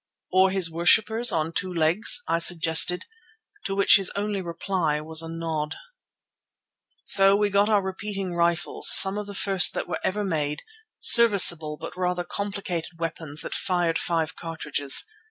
"Or 0.31 0.49
his 0.49 0.71
worshippers 0.71 1.31
on 1.31 1.51
two 1.51 1.71
legs," 1.71 2.23
I 2.27 2.39
suggested, 2.39 3.05
to 3.65 3.75
which 3.75 3.97
his 3.97 4.09
only 4.15 4.41
reply 4.41 4.99
was 4.99 5.21
a 5.21 5.29
nod. 5.29 5.75
So 7.03 7.35
we 7.35 7.51
got 7.51 7.69
our 7.69 7.83
repeating 7.83 8.33
rifles, 8.33 8.89
some 8.91 9.19
of 9.19 9.27
the 9.27 9.35
first 9.35 9.75
that 9.75 9.87
were 9.87 9.99
ever 10.03 10.23
made, 10.23 10.63
serviceable 10.97 11.77
but 11.77 11.95
rather 11.95 12.23
complicated 12.23 12.97
weapons 12.97 13.41
that 13.41 13.53
fired 13.53 13.99
five 13.99 14.35
cartridges. 14.35 15.05